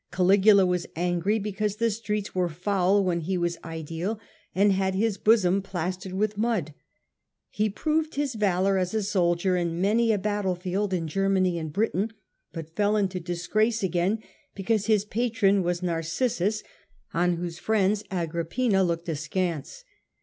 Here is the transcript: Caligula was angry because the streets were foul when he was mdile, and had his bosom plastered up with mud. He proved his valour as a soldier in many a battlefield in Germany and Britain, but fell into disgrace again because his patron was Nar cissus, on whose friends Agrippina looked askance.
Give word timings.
Caligula 0.11 0.65
was 0.65 0.87
angry 0.95 1.37
because 1.37 1.75
the 1.75 1.91
streets 1.91 2.33
were 2.33 2.49
foul 2.49 3.03
when 3.03 3.21
he 3.21 3.37
was 3.37 3.57
mdile, 3.63 4.17
and 4.55 4.71
had 4.71 4.95
his 4.95 5.19
bosom 5.19 5.61
plastered 5.61 6.11
up 6.13 6.17
with 6.17 6.39
mud. 6.39 6.73
He 7.51 7.69
proved 7.69 8.15
his 8.15 8.33
valour 8.33 8.79
as 8.79 8.95
a 8.95 9.03
soldier 9.03 9.55
in 9.55 9.79
many 9.79 10.11
a 10.11 10.17
battlefield 10.17 10.91
in 10.91 11.07
Germany 11.07 11.59
and 11.59 11.71
Britain, 11.71 12.11
but 12.51 12.75
fell 12.75 12.97
into 12.97 13.19
disgrace 13.19 13.83
again 13.83 14.23
because 14.55 14.87
his 14.87 15.05
patron 15.05 15.61
was 15.61 15.83
Nar 15.83 16.01
cissus, 16.01 16.63
on 17.13 17.35
whose 17.35 17.59
friends 17.59 18.03
Agrippina 18.09 18.83
looked 18.83 19.07
askance. 19.07 19.83